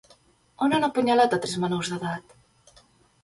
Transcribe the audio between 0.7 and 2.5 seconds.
han apunyalat a tres menors d'edat?